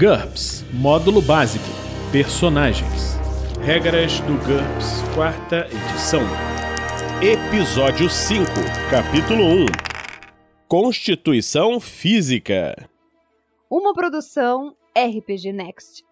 GURPS 0.00 0.64
Módulo 0.72 1.20
Básico 1.20 1.62
Personagens 2.10 3.18
Regras 3.60 4.18
do 4.20 4.32
GURPS, 4.46 5.02
quarta 5.14 5.68
edição. 5.70 6.22
Episódio 7.20 8.08
5, 8.08 8.46
Capítulo 8.90 9.44
1 9.44 9.66
Constituição 10.66 11.78
Física. 11.78 12.88
Uma 13.70 13.92
produção 13.92 14.74
RPG 14.96 15.52
Next. 15.52 16.02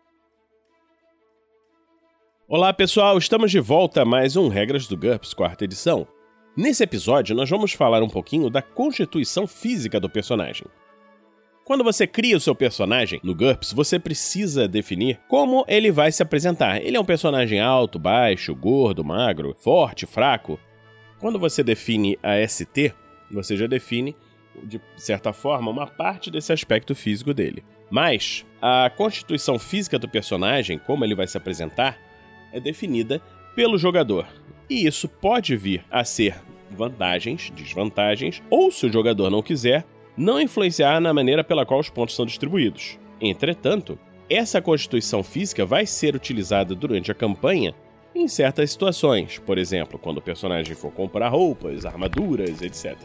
Olá 2.46 2.74
pessoal, 2.74 3.16
estamos 3.16 3.50
de 3.50 3.58
volta 3.58 4.02
a 4.02 4.04
mais 4.04 4.36
um 4.36 4.48
Regras 4.48 4.86
do 4.86 4.98
GURPS, 4.98 5.32
quarta 5.32 5.64
edição. 5.64 6.06
Nesse 6.54 6.84
episódio, 6.84 7.34
nós 7.34 7.48
vamos 7.48 7.72
falar 7.72 8.02
um 8.02 8.10
pouquinho 8.10 8.50
da 8.50 8.60
constituição 8.60 9.46
física 9.46 9.98
do 9.98 10.10
personagem. 10.10 10.66
Quando 11.68 11.84
você 11.84 12.06
cria 12.06 12.34
o 12.34 12.40
seu 12.40 12.54
personagem 12.54 13.20
no 13.22 13.34
GURPS, 13.34 13.74
você 13.74 13.98
precisa 13.98 14.66
definir 14.66 15.20
como 15.28 15.66
ele 15.68 15.92
vai 15.92 16.10
se 16.10 16.22
apresentar. 16.22 16.82
Ele 16.82 16.96
é 16.96 17.00
um 17.00 17.04
personagem 17.04 17.60
alto, 17.60 17.98
baixo, 17.98 18.54
gordo, 18.54 19.04
magro, 19.04 19.54
forte, 19.54 20.06
fraco. 20.06 20.58
Quando 21.18 21.38
você 21.38 21.62
define 21.62 22.18
a 22.22 22.36
ST, 22.48 22.94
você 23.30 23.54
já 23.54 23.66
define, 23.66 24.16
de 24.64 24.80
certa 24.96 25.30
forma, 25.34 25.70
uma 25.70 25.86
parte 25.86 26.30
desse 26.30 26.54
aspecto 26.54 26.94
físico 26.94 27.34
dele. 27.34 27.62
Mas 27.90 28.46
a 28.62 28.88
constituição 28.88 29.58
física 29.58 29.98
do 29.98 30.08
personagem, 30.08 30.78
como 30.78 31.04
ele 31.04 31.14
vai 31.14 31.26
se 31.26 31.36
apresentar, 31.36 31.98
é 32.50 32.58
definida 32.58 33.20
pelo 33.54 33.76
jogador. 33.76 34.26
E 34.70 34.86
isso 34.86 35.06
pode 35.06 35.54
vir 35.54 35.84
a 35.90 36.02
ser 36.02 36.34
vantagens, 36.70 37.50
desvantagens, 37.50 38.42
ou 38.48 38.72
se 38.72 38.86
o 38.86 38.92
jogador 38.92 39.28
não 39.28 39.42
quiser, 39.42 39.84
não 40.18 40.40
influenciar 40.40 41.00
na 41.00 41.14
maneira 41.14 41.44
pela 41.44 41.64
qual 41.64 41.78
os 41.78 41.88
pontos 41.88 42.16
são 42.16 42.26
distribuídos. 42.26 42.98
Entretanto, 43.20 43.96
essa 44.28 44.60
constituição 44.60 45.22
física 45.22 45.64
vai 45.64 45.86
ser 45.86 46.16
utilizada 46.16 46.74
durante 46.74 47.12
a 47.12 47.14
campanha 47.14 47.72
em 48.14 48.26
certas 48.26 48.72
situações, 48.72 49.38
por 49.38 49.58
exemplo, 49.58 49.98
quando 49.98 50.18
o 50.18 50.22
personagem 50.22 50.74
for 50.74 50.90
comprar 50.90 51.28
roupas, 51.28 51.86
armaduras, 51.86 52.60
etc. 52.60 52.96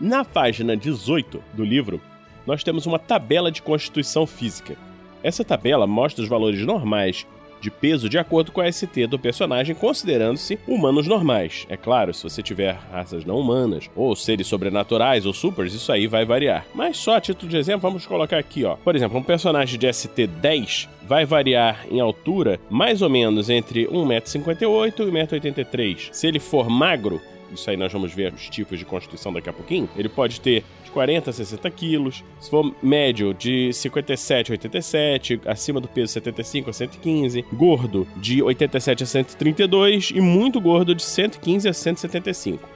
Na 0.00 0.24
página 0.24 0.76
18 0.76 1.42
do 1.54 1.64
livro, 1.64 2.00
nós 2.46 2.62
temos 2.62 2.86
uma 2.86 3.00
tabela 3.00 3.50
de 3.50 3.60
constituição 3.60 4.26
física. 4.26 4.76
Essa 5.24 5.44
tabela 5.44 5.88
mostra 5.88 6.22
os 6.22 6.28
valores 6.28 6.64
normais 6.64 7.26
de 7.60 7.70
peso 7.70 8.08
de 8.08 8.18
acordo 8.18 8.52
com 8.52 8.60
a 8.60 8.70
ST 8.70 9.06
do 9.06 9.18
personagem, 9.18 9.74
considerando-se 9.74 10.58
humanos 10.66 11.06
normais. 11.06 11.66
É 11.68 11.76
claro, 11.76 12.12
se 12.14 12.22
você 12.22 12.42
tiver 12.42 12.78
raças 12.90 13.24
não 13.24 13.38
humanas, 13.38 13.90
ou 13.94 14.14
seres 14.14 14.46
sobrenaturais 14.46 15.26
ou 15.26 15.32
supers, 15.32 15.74
isso 15.74 15.90
aí 15.92 16.06
vai 16.06 16.24
variar. 16.24 16.66
Mas 16.74 16.96
só 16.96 17.16
a 17.16 17.20
título 17.20 17.50
de 17.50 17.56
exemplo, 17.56 17.88
vamos 17.88 18.06
colocar 18.06 18.38
aqui, 18.38 18.64
ó. 18.64 18.76
Por 18.76 18.94
exemplo, 18.94 19.18
um 19.18 19.22
personagem 19.22 19.78
de 19.78 19.92
ST 19.92 20.26
10 20.26 20.88
vai 21.06 21.24
variar 21.24 21.86
em 21.90 22.00
altura 22.00 22.60
mais 22.68 23.02
ou 23.02 23.08
menos 23.08 23.48
entre 23.48 23.86
1,58m 23.86 25.06
e 25.06 25.10
1,83m. 25.10 26.08
Se 26.12 26.26
ele 26.26 26.38
for 26.38 26.68
magro, 26.68 27.20
isso 27.52 27.70
aí 27.70 27.76
nós 27.76 27.92
vamos 27.92 28.12
ver 28.12 28.32
os 28.32 28.48
tipos 28.48 28.78
de 28.78 28.84
constituição 28.84 29.32
daqui 29.32 29.48
a 29.48 29.52
pouquinho, 29.52 29.88
ele 29.96 30.08
pode 30.08 30.40
ter 30.40 30.64
40 30.98 31.30
a 31.30 31.32
60 31.32 31.70
quilos, 31.70 32.24
se 32.40 32.50
for 32.50 32.74
médio 32.82 33.32
de 33.32 33.72
57 33.72 34.50
a 34.50 34.54
87, 34.54 35.40
acima 35.46 35.80
do 35.80 35.86
peso 35.86 36.12
75 36.12 36.70
a 36.70 36.72
115, 36.72 37.44
gordo 37.52 38.04
de 38.16 38.42
87 38.42 39.04
a 39.04 39.06
132 39.06 40.10
e 40.12 40.20
muito 40.20 40.60
gordo 40.60 40.96
de 40.96 41.04
115 41.04 41.68
a 41.68 41.72
175. 41.72 42.68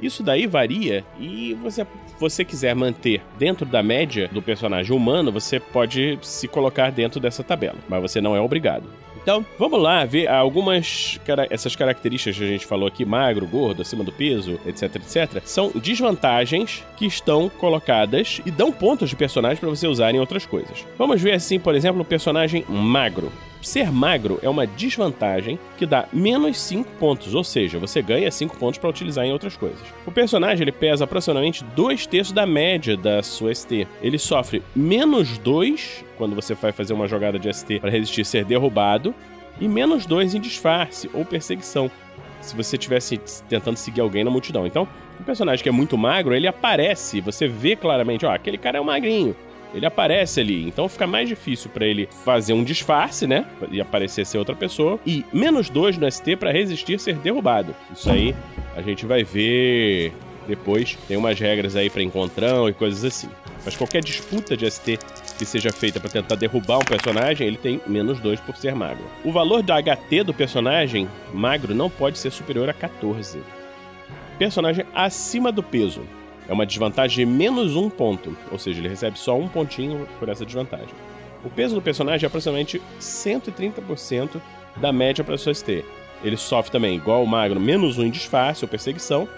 Isso 0.00 0.22
daí 0.22 0.46
varia 0.46 1.04
e 1.18 1.52
você 1.54 1.84
você 2.20 2.44
quiser 2.44 2.76
manter 2.76 3.20
dentro 3.36 3.66
da 3.66 3.82
média 3.82 4.30
do 4.30 4.40
personagem 4.40 4.96
humano, 4.96 5.32
você 5.32 5.58
pode 5.58 6.16
se 6.22 6.46
colocar 6.46 6.92
dentro 6.92 7.18
dessa 7.18 7.42
tabela, 7.42 7.78
mas 7.88 8.00
você 8.00 8.20
não 8.20 8.36
é 8.36 8.40
obrigado. 8.40 8.88
Então, 9.24 9.44
vamos 9.58 9.80
lá 9.80 10.04
ver 10.04 10.28
algumas 10.28 11.18
essas 11.48 11.74
características 11.74 12.36
que 12.36 12.44
a 12.44 12.46
gente 12.46 12.66
falou 12.66 12.86
aqui, 12.86 13.06
magro, 13.06 13.46
gordo, 13.46 13.80
acima 13.80 14.04
do 14.04 14.12
peso, 14.12 14.60
etc, 14.66 14.96
etc, 14.96 15.42
são 15.46 15.72
desvantagens 15.74 16.84
que 16.98 17.06
estão 17.06 17.48
colocadas 17.48 18.42
e 18.44 18.50
dão 18.50 18.70
pontos 18.70 19.08
de 19.08 19.16
personagem 19.16 19.56
para 19.56 19.70
você 19.70 19.86
usar 19.86 20.14
em 20.14 20.20
outras 20.20 20.44
coisas. 20.44 20.86
Vamos 20.98 21.22
ver 21.22 21.32
assim, 21.32 21.58
por 21.58 21.74
exemplo, 21.74 22.02
o 22.02 22.04
personagem 22.04 22.66
magro 22.68 23.32
ser 23.64 23.90
magro 23.90 24.38
é 24.42 24.48
uma 24.48 24.66
desvantagem 24.66 25.58
que 25.76 25.86
dá 25.86 26.06
menos 26.12 26.60
5 26.60 26.90
pontos, 26.98 27.34
ou 27.34 27.42
seja, 27.42 27.78
você 27.78 28.00
ganha 28.02 28.30
5 28.30 28.56
pontos 28.56 28.78
para 28.78 28.90
utilizar 28.90 29.24
em 29.24 29.32
outras 29.32 29.56
coisas. 29.56 29.80
O 30.06 30.12
personagem 30.12 30.62
ele 30.62 30.72
pesa 30.72 31.04
aproximadamente 31.04 31.64
2 31.64 32.06
terços 32.06 32.32
da 32.32 32.46
média 32.46 32.96
da 32.96 33.22
sua 33.22 33.54
ST. 33.54 33.86
Ele 34.02 34.18
sofre 34.18 34.62
menos 34.74 35.38
2 35.38 36.04
quando 36.16 36.34
você 36.34 36.54
vai 36.54 36.72
fazer 36.72 36.92
uma 36.92 37.08
jogada 37.08 37.38
de 37.38 37.52
ST 37.52 37.80
para 37.80 37.90
resistir 37.90 38.24
ser 38.24 38.44
derrubado, 38.44 39.14
e 39.60 39.68
menos 39.68 40.06
2 40.06 40.34
em 40.34 40.40
disfarce 40.40 41.08
ou 41.12 41.24
perseguição, 41.24 41.90
se 42.40 42.56
você 42.56 42.76
estivesse 42.76 43.18
tentando 43.48 43.76
seguir 43.76 44.00
alguém 44.00 44.24
na 44.24 44.30
multidão. 44.30 44.66
Então, 44.66 44.86
o 45.18 45.22
personagem 45.22 45.62
que 45.62 45.68
é 45.68 45.72
muito 45.72 45.96
magro, 45.96 46.34
ele 46.34 46.46
aparece, 46.46 47.20
você 47.20 47.46
vê 47.46 47.76
claramente, 47.76 48.26
ó, 48.26 48.34
aquele 48.34 48.58
cara 48.58 48.78
é 48.78 48.80
um 48.80 48.84
magrinho 48.84 49.34
ele 49.74 49.84
aparece 49.84 50.40
ali. 50.40 50.66
Então 50.66 50.88
fica 50.88 51.06
mais 51.06 51.28
difícil 51.28 51.70
para 51.70 51.84
ele 51.84 52.08
fazer 52.24 52.52
um 52.52 52.62
disfarce, 52.62 53.26
né? 53.26 53.44
E 53.70 53.80
aparecer 53.80 54.24
ser 54.24 54.38
outra 54.38 54.54
pessoa. 54.54 54.98
E 55.04 55.24
menos 55.32 55.68
dois 55.68 55.98
no 55.98 56.10
ST 56.10 56.36
para 56.36 56.52
resistir 56.52 56.98
ser 57.00 57.16
derrubado. 57.16 57.74
Isso 57.92 58.10
aí 58.10 58.34
a 58.76 58.80
gente 58.80 59.04
vai 59.04 59.24
ver 59.24 60.12
depois. 60.46 60.96
Tem 61.08 61.16
umas 61.16 61.38
regras 61.38 61.74
aí 61.74 61.90
para 61.90 62.02
encontrão 62.02 62.68
e 62.68 62.72
coisas 62.72 63.04
assim. 63.04 63.28
Mas 63.64 63.76
qualquer 63.76 64.02
disputa 64.02 64.56
de 64.56 64.70
ST 64.70 64.98
que 65.38 65.44
seja 65.44 65.72
feita 65.72 65.98
para 65.98 66.10
tentar 66.10 66.36
derrubar 66.36 66.78
um 66.78 66.84
personagem, 66.84 67.46
ele 67.46 67.56
tem 67.56 67.80
menos 67.86 68.20
2 68.20 68.38
por 68.40 68.56
ser 68.56 68.74
magro. 68.74 69.04
O 69.24 69.32
valor 69.32 69.62
da 69.62 69.82
HT 69.82 70.22
do 70.22 70.32
personagem 70.32 71.08
magro 71.32 71.74
não 71.74 71.90
pode 71.90 72.18
ser 72.18 72.30
superior 72.30 72.68
a 72.68 72.72
14. 72.72 73.40
Personagem 74.38 74.84
acima 74.94 75.50
do 75.50 75.62
peso 75.62 76.02
é 76.48 76.52
uma 76.52 76.66
desvantagem 76.66 77.26
de 77.26 77.32
menos 77.32 77.76
um 77.76 77.88
ponto, 77.88 78.36
ou 78.50 78.58
seja, 78.58 78.80
ele 78.80 78.88
recebe 78.88 79.18
só 79.18 79.36
um 79.38 79.48
pontinho 79.48 80.06
por 80.18 80.28
essa 80.28 80.44
desvantagem. 80.44 80.94
O 81.44 81.50
peso 81.50 81.74
do 81.74 81.82
personagem 81.82 82.24
é 82.24 82.28
aproximadamente 82.28 82.80
130% 83.00 84.40
da 84.76 84.92
média 84.92 85.22
para 85.22 85.36
sua 85.36 85.54
ST. 85.54 85.84
Ele 86.22 86.36
sofre 86.36 86.72
também, 86.72 86.96
igual 86.96 87.22
o 87.22 87.26
magro, 87.26 87.60
menos 87.60 87.98
um 87.98 88.04
em 88.04 88.10
disfarce 88.10 88.64
ou 88.64 88.68
perseguição. 88.68 89.28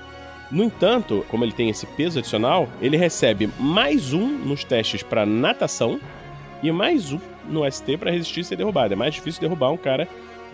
No 0.51 0.63
entanto, 0.63 1.27
como 1.29 1.45
ele 1.45 1.53
tem 1.53 1.69
esse 1.69 1.85
peso 1.87 2.21
adicional, 2.21 2.69
ele 2.81 2.97
recebe 2.97 3.51
mais 3.59 4.13
um 4.13 4.27
nos 4.27 4.63
testes 4.63 5.03
para 5.03 5.27
natação 5.27 6.01
e 6.63 6.71
mais 6.71 7.13
um 7.13 7.19
no 7.49 7.71
ST 7.71 7.97
para 7.97 8.13
resistir 8.13 8.41
e 8.41 8.45
ser 8.45 8.57
derrubado. 8.57 8.93
É 8.93 8.97
mais 8.97 9.15
difícil 9.15 9.41
derrubar 9.41 9.73
um 9.73 9.77
cara 9.77 10.09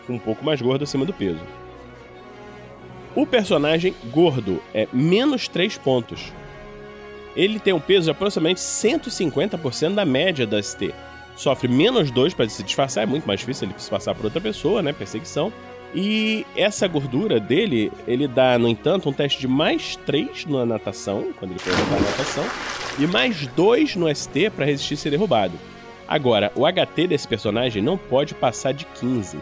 um 0.09 0.19
pouco 0.19 0.45
mais 0.45 0.61
gordo 0.61 0.85
acima 0.85 1.05
do 1.05 1.12
peso. 1.12 1.41
O 3.15 3.27
personagem 3.27 3.95
gordo 4.11 4.62
é 4.73 4.89
menos 4.91 5.47
3 5.49 5.77
pontos 5.77 6.33
ele 7.37 7.59
tem 7.59 7.72
um 7.72 7.81
peso 7.81 8.04
de 8.04 8.10
aproximadamente 8.10 8.60
150% 8.60 9.94
da 9.94 10.04
média 10.04 10.47
da 10.47 10.62
ST. 10.62 10.94
Sofre 11.37 11.69
menos 11.69 12.10
2 12.10 12.34
para 12.34 12.48
se 12.48 12.62
disfarçar, 12.62 13.04
é 13.04 13.06
muito 13.06 13.26
mais 13.26 13.41
difícil 13.41 13.66
ele 13.66 13.75
se 13.78 13.91
passar 13.91 14.15
por 14.15 14.26
outra 14.26 14.41
pessoa, 14.41 14.82
né? 14.82 14.93
Perseguição. 14.93 15.53
E 15.94 16.47
essa 16.56 16.87
gordura 16.87 17.38
dele, 17.38 17.93
ele 18.06 18.26
dá, 18.26 18.59
no 18.59 18.69
entanto, 18.69 19.09
um 19.09 19.12
teste 19.12 19.41
de 19.41 19.48
mais 19.48 19.97
3 19.97 20.47
na 20.47 20.65
natação, 20.65 21.32
quando 21.38 21.53
ele 21.53 21.60
for 21.60 21.72
jogar 21.72 21.97
a 21.97 22.00
natação, 22.00 22.44
e 22.98 23.06
mais 23.06 23.47
2 23.49 23.97
no 23.97 24.14
ST 24.14 24.50
para 24.50 24.64
resistir 24.64 24.97
ser 24.97 25.10
derrubado. 25.10 25.54
Agora, 26.09 26.53
o 26.54 26.66
HT 26.66 27.06
desse 27.09 27.26
personagem 27.26 27.82
não 27.82 27.97
pode 27.97 28.34
passar 28.34 28.72
de 28.72 28.84
15. 28.84 29.38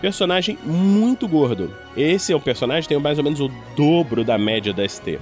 Personagem 0.00 0.58
muito 0.62 1.26
gordo. 1.26 1.74
Esse 1.96 2.32
é 2.32 2.36
um 2.36 2.40
personagem 2.40 2.82
que 2.82 2.88
tem 2.88 3.02
mais 3.02 3.18
ou 3.18 3.24
menos 3.24 3.40
o 3.40 3.50
dobro 3.74 4.24
da 4.24 4.38
média 4.38 4.72
da 4.72 4.86
ST 4.86 5.18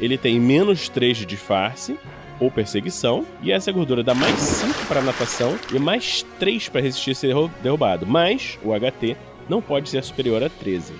ele 0.00 0.18
tem 0.18 0.38
menos 0.40 0.88
3 0.88 1.18
de 1.18 1.26
disfarce 1.26 1.98
ou 2.40 2.50
perseguição, 2.50 3.26
e 3.42 3.50
essa 3.50 3.72
gordura 3.72 4.02
dá 4.02 4.14
mais 4.14 4.38
5 4.38 4.86
para 4.86 5.02
natação 5.02 5.58
e 5.74 5.78
mais 5.78 6.24
3 6.38 6.68
para 6.68 6.80
resistir 6.80 7.10
a 7.10 7.14
ser 7.14 7.34
derrubado, 7.62 8.06
mas 8.06 8.58
o 8.62 8.70
HT 8.72 9.16
não 9.48 9.60
pode 9.60 9.88
ser 9.88 10.04
superior 10.04 10.42
a 10.42 10.48
13. 10.48 10.92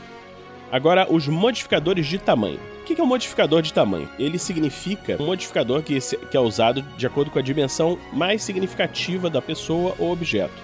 Agora, 0.70 1.06
os 1.10 1.26
modificadores 1.28 2.06
de 2.06 2.18
tamanho. 2.18 2.58
O 2.80 2.84
que 2.84 3.00
é 3.00 3.04
um 3.04 3.06
modificador 3.06 3.62
de 3.62 3.72
tamanho? 3.72 4.08
Ele 4.18 4.38
significa 4.38 5.16
um 5.20 5.26
modificador 5.26 5.82
que, 5.82 5.98
que 6.00 6.36
é 6.36 6.40
usado 6.40 6.82
de 6.96 7.06
acordo 7.06 7.30
com 7.30 7.38
a 7.38 7.42
dimensão 7.42 7.98
mais 8.12 8.42
significativa 8.42 9.30
da 9.30 9.40
pessoa 9.40 9.94
ou 9.98 10.12
objeto. 10.12 10.54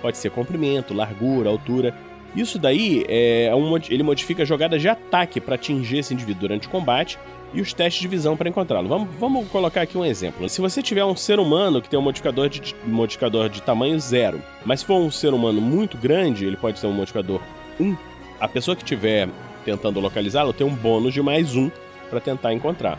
Pode 0.00 0.16
ser 0.16 0.30
comprimento, 0.30 0.94
largura, 0.94 1.50
altura. 1.50 1.94
Isso 2.34 2.58
daí 2.58 3.04
é 3.08 3.54
um, 3.54 3.76
ele 3.76 4.02
modifica 4.02 4.44
jogadas 4.44 4.80
de 4.80 4.88
ataque 4.88 5.40
para 5.40 5.56
atingir 5.56 5.98
esse 5.98 6.14
indivíduo 6.14 6.42
durante 6.42 6.68
o 6.68 6.70
combate 6.70 7.18
e 7.52 7.60
os 7.60 7.72
testes 7.72 8.00
de 8.00 8.08
visão 8.08 8.36
para 8.36 8.48
encontrá-lo. 8.48 8.88
Vamos, 8.88 9.08
vamos 9.18 9.48
colocar 9.48 9.82
aqui 9.82 9.98
um 9.98 10.04
exemplo. 10.04 10.48
Se 10.48 10.60
você 10.60 10.82
tiver 10.82 11.04
um 11.04 11.16
ser 11.16 11.38
humano 11.38 11.82
que 11.82 11.88
tem 11.88 11.98
um 11.98 12.02
modificador 12.02 12.48
de, 12.48 12.74
modificador 12.84 13.48
de 13.48 13.60
tamanho 13.62 13.98
zero, 13.98 14.40
mas 14.64 14.80
se 14.80 14.86
for 14.86 15.00
um 15.00 15.10
ser 15.10 15.34
humano 15.34 15.60
muito 15.60 15.96
grande, 15.96 16.44
ele 16.44 16.56
pode 16.56 16.80
ter 16.80 16.86
um 16.86 16.92
modificador 16.92 17.40
1, 17.78 17.96
a 18.38 18.48
pessoa 18.48 18.76
que 18.76 18.82
estiver 18.82 19.28
tentando 19.64 20.00
localizá-lo 20.00 20.52
tem 20.52 20.66
um 20.66 20.74
bônus 20.74 21.12
de 21.12 21.22
mais 21.22 21.54
um 21.56 21.70
para 22.08 22.20
tentar 22.20 22.52
encontrar. 22.52 22.98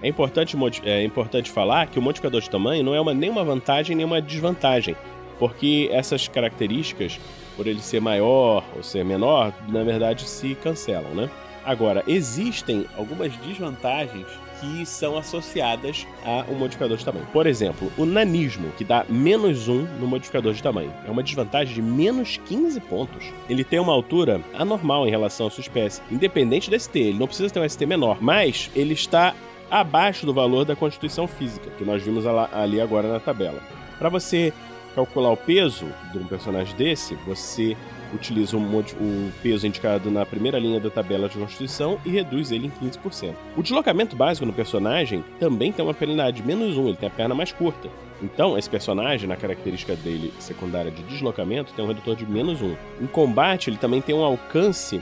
É 0.00 0.08
importante, 0.08 0.56
é 0.84 1.02
importante 1.02 1.50
falar 1.50 1.88
que 1.88 1.98
o 1.98 2.02
modificador 2.02 2.40
de 2.40 2.48
tamanho 2.48 2.84
não 2.84 2.94
é 2.94 3.00
uma, 3.00 3.12
nem 3.12 3.28
uma 3.28 3.42
vantagem 3.42 3.96
nem 3.96 4.06
uma 4.06 4.22
desvantagem, 4.22 4.96
porque 5.38 5.88
essas 5.92 6.28
características, 6.28 7.18
por 7.56 7.66
ele 7.66 7.80
ser 7.80 8.00
maior 8.00 8.64
ou 8.76 8.82
ser 8.82 9.04
menor, 9.04 9.52
na 9.68 9.82
verdade 9.82 10.28
se 10.28 10.54
cancelam, 10.54 11.14
né? 11.14 11.28
Agora, 11.68 12.02
existem 12.08 12.86
algumas 12.96 13.36
desvantagens 13.36 14.26
que 14.58 14.86
são 14.86 15.18
associadas 15.18 16.06
a 16.24 16.50
um 16.50 16.54
modificador 16.54 16.96
de 16.96 17.04
tamanho. 17.04 17.26
Por 17.30 17.46
exemplo, 17.46 17.92
o 17.98 18.06
nanismo, 18.06 18.72
que 18.72 18.84
dá 18.84 19.04
menos 19.06 19.68
1 19.68 19.82
no 20.00 20.06
modificador 20.06 20.54
de 20.54 20.62
tamanho. 20.62 20.90
É 21.06 21.10
uma 21.10 21.22
desvantagem 21.22 21.74
de 21.74 21.82
menos 21.82 22.38
15 22.46 22.80
pontos. 22.80 23.22
Ele 23.50 23.62
tem 23.62 23.78
uma 23.78 23.92
altura 23.92 24.40
anormal 24.54 25.06
em 25.06 25.10
relação 25.10 25.48
à 25.48 25.50
sua 25.50 25.60
espécie, 25.60 26.00
independente 26.10 26.70
do 26.70 26.80
ST. 26.80 26.98
Ele 26.98 27.18
não 27.18 27.26
precisa 27.26 27.52
ter 27.52 27.60
um 27.60 27.68
ST 27.68 27.84
menor, 27.84 28.16
mas 28.18 28.70
ele 28.74 28.94
está 28.94 29.34
abaixo 29.70 30.24
do 30.24 30.32
valor 30.32 30.64
da 30.64 30.74
constituição 30.74 31.28
física, 31.28 31.68
que 31.76 31.84
nós 31.84 32.02
vimos 32.02 32.24
ali 32.26 32.80
agora 32.80 33.12
na 33.12 33.20
tabela. 33.20 33.60
Para 33.98 34.08
você 34.08 34.54
calcular 34.94 35.32
o 35.32 35.36
peso 35.36 35.86
de 36.12 36.18
um 36.18 36.24
personagem 36.24 36.74
desse, 36.76 37.14
você 37.26 37.76
utiliza 38.14 38.56
o, 38.56 38.60
o, 38.60 39.32
peso 39.42 39.66
indicado 39.66 40.10
na 40.10 40.24
primeira 40.24 40.58
linha 40.58 40.80
da 40.80 40.90
tabela 40.90 41.28
de 41.28 41.38
constituição 41.38 41.98
e 42.04 42.10
reduz 42.10 42.50
ele 42.50 42.66
em 42.66 42.86
15%. 42.86 43.34
O 43.56 43.62
deslocamento 43.62 44.16
básico 44.16 44.46
no 44.46 44.52
personagem 44.52 45.24
também 45.38 45.72
tem 45.72 45.84
uma 45.84 45.94
penalidade 45.94 46.40
de 46.40 46.46
menos 46.46 46.76
1, 46.76 46.88
ele 46.88 46.96
tem 46.96 47.08
a 47.08 47.12
perna 47.12 47.34
mais 47.34 47.52
curta. 47.52 47.88
Então, 48.22 48.58
esse 48.58 48.68
personagem, 48.68 49.28
na 49.28 49.36
característica 49.36 49.94
dele 49.94 50.32
secundária 50.38 50.90
de 50.90 51.02
deslocamento, 51.04 51.72
tem 51.72 51.84
um 51.84 51.88
redutor 51.88 52.16
de 52.16 52.26
menos 52.26 52.60
1. 52.60 52.76
Em 53.00 53.06
combate, 53.06 53.70
ele 53.70 53.76
também 53.76 54.00
tem 54.00 54.14
um 54.14 54.24
alcance 54.24 55.00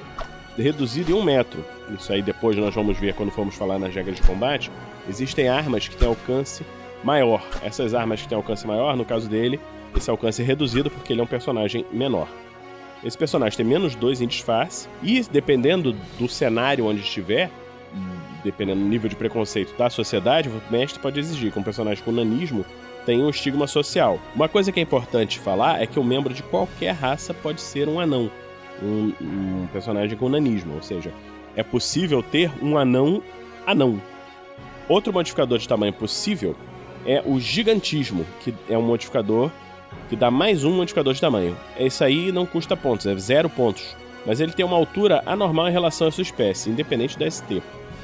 reduzido 0.56 1.12
em 1.12 1.14
1 1.14 1.23
metro. 1.23 1.64
Isso 1.99 2.12
aí 2.12 2.20
depois 2.20 2.56
nós 2.56 2.75
vamos 2.75 2.99
ver 2.99 3.14
quando 3.14 3.31
formos 3.31 3.55
falar 3.55 3.79
nas 3.79 3.94
regras 3.94 4.17
de 4.17 4.23
combate. 4.23 4.70
Existem 5.08 5.49
armas 5.49 5.88
que 5.88 5.97
têm 5.97 6.08
alcance 6.08 6.64
maior. 7.03 7.43
Essas 7.62 7.94
armas 7.94 8.20
que 8.20 8.29
têm 8.29 8.37
alcance 8.37 8.67
maior, 8.67 8.97
no 8.97 9.05
caso 9.05 9.29
dele, 9.29 9.61
esse 9.97 10.11
alcance 10.11 10.43
é 10.43 10.44
reduzido 10.44 10.91
porque 10.91 11.12
ele 11.12 11.20
é 11.20 11.25
um 11.25 11.29
personagem 11.29 11.87
menor. 11.93 12.29
Esse 13.04 13.16
personagem 13.16 13.56
tem 13.56 13.66
menos 13.66 13.94
2 13.94 14.20
em 14.20 14.26
disfarce, 14.26 14.88
e 15.02 15.22
dependendo 15.31 15.94
do 16.19 16.28
cenário 16.28 16.87
onde 16.87 17.00
estiver, 17.00 17.50
dependendo 18.43 18.81
do 18.81 18.87
nível 18.87 19.08
de 19.08 19.16
preconceito 19.16 19.76
da 19.76 19.90
sociedade, 19.90 20.48
o 20.48 20.72
mestre 20.72 21.00
pode 21.00 21.19
exigir 21.19 21.52
que 21.52 21.58
um 21.58 21.62
personagem 21.62 22.02
com 22.02 22.12
nanismo 22.12 22.64
tenha 23.04 23.25
um 23.25 23.31
estigma 23.31 23.66
social. 23.66 24.19
Uma 24.34 24.48
coisa 24.48 24.72
que 24.72 24.81
é 24.81 24.82
importante 24.82 25.38
falar 25.38 25.81
é 25.81 25.87
que 25.87 25.98
um 25.98 26.04
membro 26.04 26.34
de 26.34 26.43
qualquer 26.43 26.93
raça 26.93 27.32
pode 27.32 27.60
ser 27.60 27.88
um 27.88 28.00
anão, 28.00 28.31
um, 28.82 29.12
um 29.20 29.69
personagem 29.72 30.16
com 30.16 30.28
nanismo, 30.28 30.75
ou 30.75 30.82
seja, 30.82 31.12
é 31.54 31.62
possível 31.62 32.22
ter 32.22 32.50
um 32.62 32.76
anão 32.76 33.22
anão. 33.66 34.00
Outro 34.88 35.12
modificador 35.12 35.58
de 35.58 35.66
tamanho 35.66 35.93
possível 35.93 36.54
é 37.04 37.22
o 37.25 37.40
gigantismo, 37.40 38.26
que 38.40 38.54
é 38.69 38.76
um 38.76 38.82
modificador 38.82 39.50
que 40.08 40.16
dá 40.16 40.30
mais 40.30 40.64
um 40.64 40.72
modificador 40.72 41.14
de 41.14 41.20
tamanho. 41.20 41.56
Esse 41.78 42.04
aí 42.04 42.30
não 42.32 42.46
custa 42.46 42.76
pontos, 42.76 43.06
é 43.06 43.16
zero 43.16 43.48
pontos. 43.48 43.96
Mas 44.24 44.40
ele 44.40 44.52
tem 44.52 44.64
uma 44.64 44.76
altura 44.76 45.22
anormal 45.24 45.68
em 45.68 45.72
relação 45.72 46.08
à 46.08 46.10
sua 46.10 46.22
espécie, 46.22 46.70
independente 46.70 47.18
da 47.18 47.30
ST. 47.30 47.62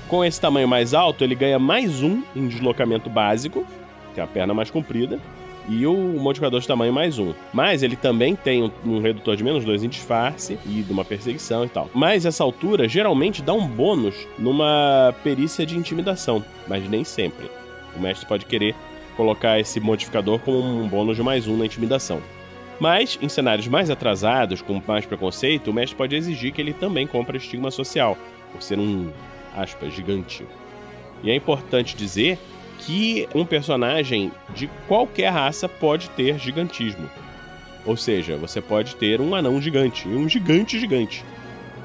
Com 0.09 0.25
esse 0.25 0.41
tamanho 0.41 0.69
mais 0.69 0.95
alto, 0.95 1.25
ele 1.25 1.35
ganha 1.35 1.59
mais 1.59 2.03
um 2.03 2.23
em 2.37 2.47
deslocamento 2.47 3.11
básico, 3.11 3.67
que 4.15 4.21
é 4.21 4.23
a 4.23 4.27
perna 4.27 4.55
mais 4.55 4.71
comprida, 4.71 5.19
e 5.69 5.87
o 5.87 5.95
modificador 5.95 6.61
de 6.61 6.67
tamanho 6.67 6.93
mais 6.93 7.19
um. 7.19 7.33
Mas 7.53 7.83
ele 7.83 7.97
também 7.97 8.37
tem 8.37 8.63
um, 8.63 8.71
um 8.85 9.01
redutor 9.01 9.37
de 9.37 9.45
menos 9.45 9.65
dois 9.65 9.83
em 9.83 9.89
disfarce 9.89 10.59
e 10.67 10.83
de 10.83 10.93
uma 10.93 11.05
perseguição 11.05 11.65
e 11.65 11.69
tal. 11.69 11.89
Mas 11.95 12.27
essa 12.27 12.43
altura 12.45 12.89
geralmente 12.89 13.43
dá 13.43 13.53
um 13.53 13.67
bônus 13.67 14.15
numa 14.39 15.15
perícia 15.23 15.65
de 15.65 15.77
intimidação, 15.77 16.45
mas 16.69 16.89
nem 16.89 17.05
sempre. 17.05 17.51
O 17.97 18.01
mestre 18.01 18.27
pode 18.27 18.47
querer 18.47 18.75
colocar 19.17 19.59
esse 19.59 19.81
modificador 19.81 20.39
como 20.41 20.59
um 20.59 20.89
bônus 20.89 21.17
de 21.17 21.23
mais 21.23 21.47
um 21.47 21.57
na 21.57 21.67
intimidação. 21.67 22.23
Mas, 22.81 23.19
em 23.23 23.29
cenários 23.29 23.69
mais 23.69 23.91
atrasados, 23.91 24.61
com 24.61 24.83
mais 24.87 25.07
preconceito, 25.07 25.71
o 25.71 25.75
mestre 25.75 25.97
pode 25.97 26.17
exigir 26.17 26.53
que 26.53 26.61
ele 26.61 26.73
também 26.73 27.07
compre 27.07 27.39
estigma 27.39 27.71
social, 27.71 28.19
por 28.51 28.63
ser 28.63 28.79
um, 28.79 29.11
aspas, 29.57 29.93
gigante. 29.95 30.45
E 31.23 31.31
é 31.31 31.35
importante 31.35 31.97
dizer 31.97 32.39
que 32.81 33.29
um 33.35 33.45
personagem 33.45 34.33
de 34.55 34.69
qualquer 34.89 35.31
raça 35.31 35.69
pode 35.69 36.11
ter 36.11 36.39
gigantismo. 36.39 37.09
Ou 37.87 37.97
seja, 37.97 38.37
você 38.37 38.61
pode 38.61 38.97
ter 38.97 39.21
um 39.21 39.35
anão 39.35 39.61
gigante 39.61 40.09
e 40.09 40.15
um 40.15 40.29
gigante 40.29 40.79
gigante. 40.79 41.25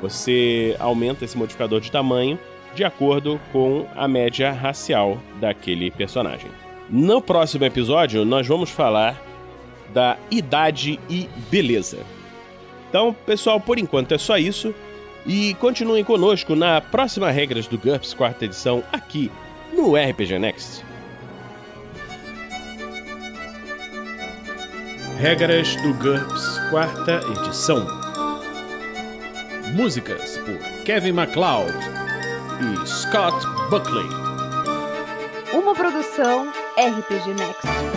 Você 0.02 0.76
aumenta 0.80 1.26
esse 1.26 1.38
modificador 1.38 1.80
de 1.80 1.92
tamanho 1.92 2.40
de 2.76 2.84
acordo 2.84 3.40
com 3.52 3.88
a 3.96 4.08
média 4.08 4.52
racial 4.52 5.20
daquele 5.40 5.90
personagem. 5.90 6.50
No 6.90 7.22
próximo 7.22 7.66
episódio, 7.66 8.24
nós 8.24 8.48
vamos 8.48 8.70
falar 8.70 9.22
da 9.94 10.18
idade 10.32 11.00
e 11.10 11.30
beleza. 11.50 12.00
Então, 12.90 13.16
pessoal, 13.26 13.60
por 13.60 13.78
enquanto 13.78 14.14
é 14.14 14.18
só 14.18 14.38
isso. 14.38 14.74
E 15.26 15.54
continuem 15.56 16.06
conosco 16.06 16.56
na 16.56 16.80
próxima 16.80 17.30
Regras 17.30 17.68
do 17.68 17.78
GURPS, 17.78 18.14
quarta 18.14 18.46
edição, 18.46 18.82
aqui 18.94 19.30
no 19.74 19.96
RPG 19.96 20.40
Next. 20.40 20.86
Regras 25.20 25.76
do 25.82 25.94
GURPS, 25.96 26.60
quarta 26.70 27.20
edição. 27.36 27.86
Músicas 29.74 30.38
por 30.38 30.84
Kevin 30.86 31.12
MacLeod 31.12 31.74
e 32.62 32.88
Scott 32.88 33.36
Buckley. 33.70 34.08
Uma 35.54 35.76
produção 35.76 36.50
RPG 36.78 37.36
Next. 37.36 37.97